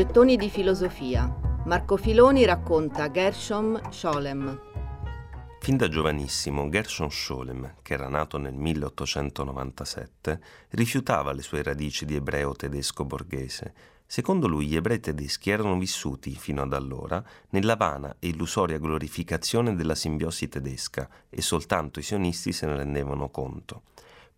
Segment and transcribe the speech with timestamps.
[0.00, 1.30] Gettoni di filosofia.
[1.66, 4.58] Marco Filoni racconta Gershom Scholem.
[5.60, 10.40] Fin da giovanissimo Gershon Scholem, che era nato nel 1897,
[10.70, 13.74] rifiutava le sue radici di ebreo tedesco borghese.
[14.06, 19.76] Secondo lui gli ebrei tedeschi erano vissuti, fino ad allora, nella vana e illusoria glorificazione
[19.76, 23.82] della simbiosi tedesca e soltanto i sionisti se ne rendevano conto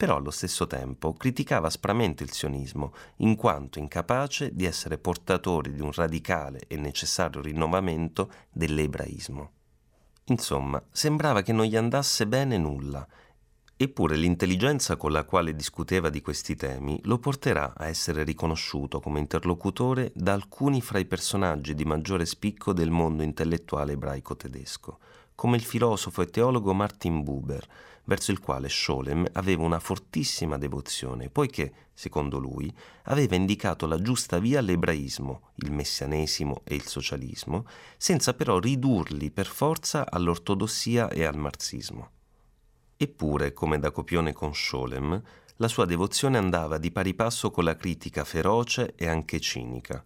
[0.00, 5.82] però allo stesso tempo criticava aspramente il sionismo, in quanto incapace di essere portatori di
[5.82, 9.50] un radicale e necessario rinnovamento dell'ebraismo.
[10.28, 13.06] Insomma, sembrava che non gli andasse bene nulla,
[13.76, 19.18] eppure l'intelligenza con la quale discuteva di questi temi lo porterà a essere riconosciuto come
[19.18, 24.98] interlocutore da alcuni fra i personaggi di maggiore spicco del mondo intellettuale ebraico tedesco,
[25.40, 27.66] come il filosofo e teologo Martin Buber,
[28.04, 32.70] verso il quale Scholem aveva una fortissima devozione, poiché, secondo lui,
[33.04, 37.64] aveva indicato la giusta via all'ebraismo, il messianesimo e il socialismo,
[37.96, 42.10] senza però ridurli per forza all'ortodossia e al marxismo.
[42.98, 45.22] Eppure, come da copione con Scholem,
[45.56, 50.04] la sua devozione andava di pari passo con la critica feroce e anche cinica.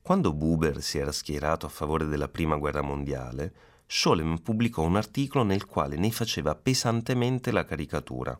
[0.00, 5.44] Quando Buber si era schierato a favore della Prima Guerra Mondiale, Scholem pubblicò un articolo
[5.44, 8.38] nel quale ne faceva pesantemente la caricatura.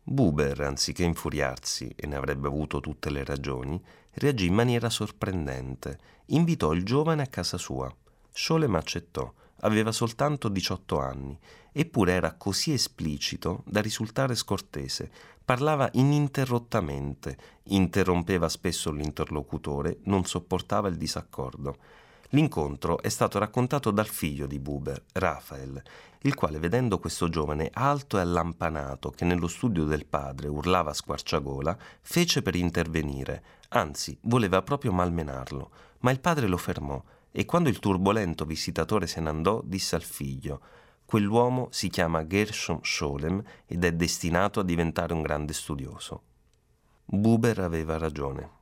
[0.00, 5.98] Buber, anziché infuriarsi, e ne avrebbe avuto tutte le ragioni, reagì in maniera sorprendente.
[6.26, 7.92] Invitò il giovane a casa sua.
[8.30, 9.30] Scholem accettò.
[9.62, 11.36] Aveva soltanto 18 anni,
[11.72, 15.10] eppure era così esplicito da risultare scortese.
[15.44, 21.78] Parlava ininterrottamente, interrompeva spesso l'interlocutore, non sopportava il disaccordo.
[22.30, 25.82] L'incontro è stato raccontato dal figlio di Buber, Raphael,
[26.22, 30.94] il quale vedendo questo giovane alto e allampanato che nello studio del padre urlava a
[30.94, 35.70] squarciagola, fece per intervenire, anzi voleva proprio malmenarlo,
[36.00, 40.02] ma il padre lo fermò e quando il turbolento visitatore se ne andò disse al
[40.02, 40.60] figlio
[41.08, 46.22] Quell'uomo si chiama Gershom Scholem ed è destinato a diventare un grande studioso.
[47.06, 48.57] Buber aveva ragione.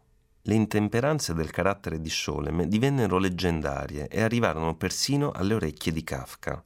[0.49, 6.63] Le intemperanze del carattere di Scholem divennero leggendarie e arrivarono persino alle orecchie di Kafka.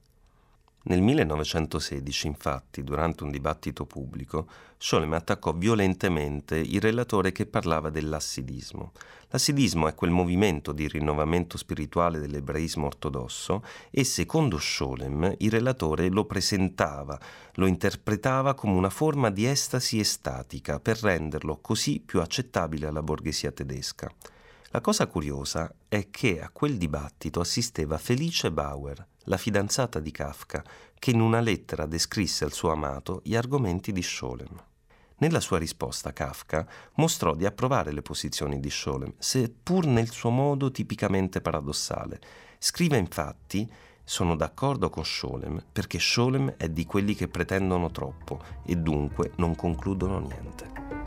[0.83, 4.49] Nel 1916, infatti, durante un dibattito pubblico,
[4.79, 8.93] Scholem attaccò violentemente il relatore che parlava dell'assidismo.
[9.29, 16.25] L'assidismo è quel movimento di rinnovamento spirituale dell'ebraismo ortodosso e, secondo Scholem, il relatore lo
[16.25, 17.21] presentava,
[17.57, 23.53] lo interpretava come una forma di estasi estatica per renderlo così più accettabile alla borghesia
[23.53, 24.11] tedesca.
[24.73, 30.63] La cosa curiosa è che a quel dibattito assisteva Felice Bauer, la fidanzata di Kafka,
[30.97, 34.63] che in una lettera descrisse al suo amato gli argomenti di Scholem.
[35.17, 36.65] Nella sua risposta Kafka
[36.95, 42.21] mostrò di approvare le posizioni di Scholem, seppur nel suo modo tipicamente paradossale.
[42.57, 43.69] Scrive infatti
[44.05, 49.57] sono d'accordo con Scholem perché Scholem è di quelli che pretendono troppo e dunque non
[49.57, 51.00] concludono niente.